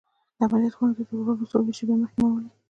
[0.37, 2.53] د عملیات خونې ته تر وړلو څو شېبې مخکې ما ولید